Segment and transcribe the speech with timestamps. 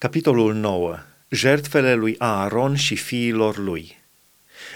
[0.00, 0.98] Capitolul 9.
[1.28, 3.96] Jertfele lui Aaron și fiilor lui.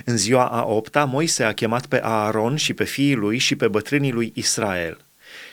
[0.04, 3.68] În ziua a opta, Moise a chemat pe Aaron și pe fiii lui și pe
[3.68, 5.04] bătrânii lui Israel.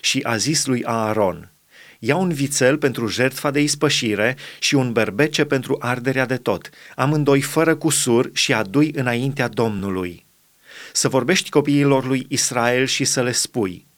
[0.02, 1.52] Și a zis lui Aaron,
[2.00, 7.41] ia un vițel pentru jertfa de ispășire și un berbece pentru arderea de tot, amândoi
[7.41, 10.25] fără cusur și adui înaintea Domnului.
[10.93, 13.86] Să vorbești copiilor lui Israel și să le spui–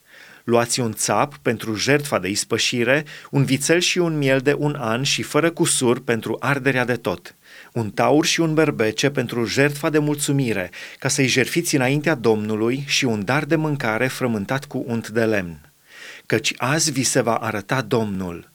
[0.51, 5.03] Luați un țap pentru jertfa de ispășire, un vițel și un miel de un an
[5.03, 7.35] și fără cusur pentru arderea de tot,
[7.73, 13.05] un taur și un berbece pentru jertfa de mulțumire, ca să-i jerfiți înaintea Domnului și
[13.05, 15.71] un dar de mâncare frământat cu unt de lemn.
[16.25, 18.49] Căci azi vi se va arăta Domnul.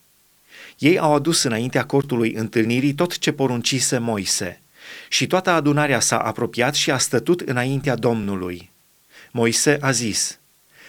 [0.78, 4.60] Ei au adus înaintea cortului întâlnirii tot ce poruncise Moise.
[5.08, 8.70] Și toată adunarea s-a apropiat și a stătut înaintea Domnului.
[9.30, 10.38] Moise a zis–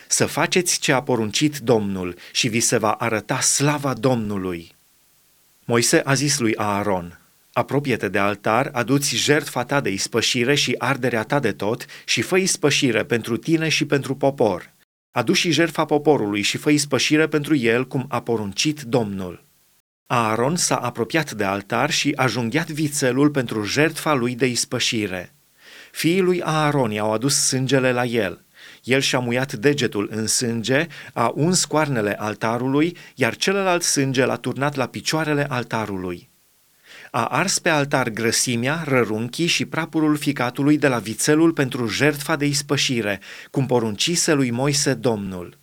[0.07, 4.75] să faceți ce a poruncit Domnul și vi se va arăta slava Domnului.
[5.65, 7.19] Moise a zis lui Aaron,
[7.57, 12.37] Apropie-te de altar, aduți jertfa ta de ispășire și arderea ta de tot și fă
[12.37, 14.73] ispășire pentru tine și pentru popor.
[15.11, 19.43] Adu și jertfa poporului și fă ispășire pentru el, cum a poruncit Domnul.
[20.07, 25.33] Aaron s-a apropiat de altar și a junghiat vițelul pentru jertfa lui de ispășire.
[25.91, 28.41] Fiii lui Aaron i-au adus sângele la el–
[28.83, 34.75] el și-a muiat degetul în sânge, a uns coarnele altarului, iar celălalt sânge l-a turnat
[34.75, 36.29] la picioarele altarului.
[37.11, 42.45] A ars pe altar grăsimea, rărunchii și prapurul ficatului de la vițelul pentru jertfa de
[42.45, 43.19] ispășire,
[43.51, 45.57] cum poruncise lui Moise Domnul.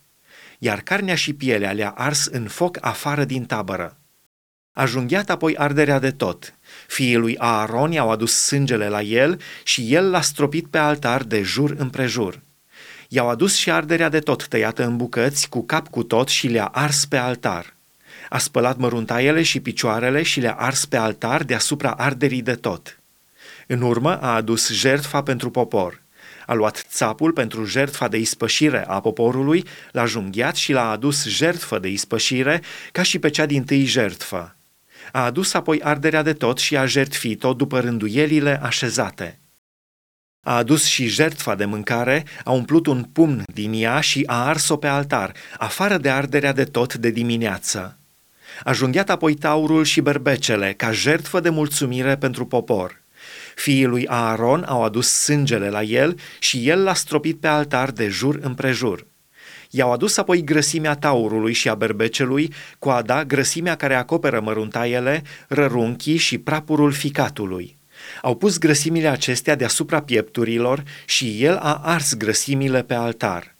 [0.58, 3.98] Iar carnea și pielea le-a ars în foc afară din tabără.
[4.72, 6.54] A junghiat apoi arderea de tot.
[6.86, 11.42] Fiii lui Aaron i-au adus sângele la el și el l-a stropit pe altar de
[11.42, 12.40] jur împrejur.
[13.14, 16.64] I-au adus și arderea de tot tăiată în bucăți, cu cap cu tot și le-a
[16.64, 17.74] ars pe altar.
[18.28, 22.98] A spălat măruntaiele și picioarele și le-a ars pe altar deasupra arderii de tot.
[23.66, 26.00] În urmă a adus jertfa pentru popor.
[26.46, 31.78] A luat țapul pentru jertfa de ispășire a poporului, l-a junghiat și l-a adus jertfă
[31.78, 34.56] de ispășire, ca și pe cea din tâi jertfă.
[35.12, 39.38] A adus apoi arderea de tot și a jertfit-o după rânduielile așezate–
[40.44, 44.76] a adus și jertfa de mâncare, a umplut un pumn din ea și a ars-o
[44.76, 47.98] pe altar, afară de arderea de tot de dimineață.
[48.64, 53.02] A junghiat apoi taurul și berbecele ca jertfă de mulțumire pentru popor.
[53.54, 58.08] Fiii lui Aaron au adus sângele la el și el l-a stropit pe altar de
[58.08, 59.06] jur împrejur.
[59.70, 66.38] I-au adus apoi grăsimea taurului și a berbecelui, coada, grăsimea care acoperă măruntaiele, rărunchii și
[66.38, 67.76] prapurul ficatului.
[68.22, 73.54] Au pus grăsimile acestea deasupra piepturilor și el a ars grăsimile pe altar.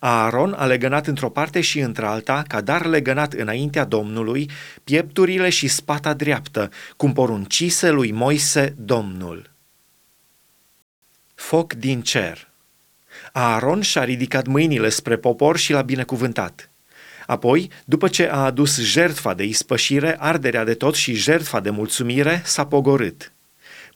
[0.00, 4.50] Aaron a legănat într-o parte și într-alta, ca dar legănat înaintea Domnului,
[4.84, 9.50] piepturile și spata dreaptă, cum poruncise lui Moise Domnul.
[11.34, 12.48] Foc din cer
[13.32, 16.70] Aaron și-a ridicat mâinile spre popor și l-a binecuvântat.
[17.26, 22.42] Apoi, după ce a adus jertfa de ispășire, arderea de tot și jertfa de mulțumire,
[22.44, 23.32] s-a pogorât.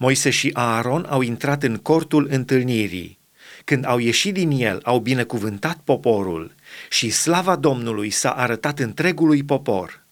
[0.02, 3.18] Moise și Aaron au intrat în cortul întâlnirii.
[3.64, 6.54] Când au ieșit din el, au binecuvântat poporul
[6.90, 10.04] și slava Domnului s-a arătat întregului popor.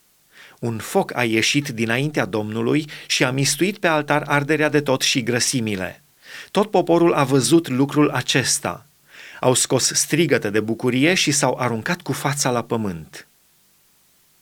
[0.60, 5.22] Un foc a ieșit dinaintea Domnului și a mistuit pe altar arderea de tot și
[5.22, 6.02] grăsimile.
[6.50, 8.86] Tot poporul a văzut lucrul acesta.
[9.40, 13.27] Au scos strigăte de bucurie și s-au aruncat cu fața la pământ.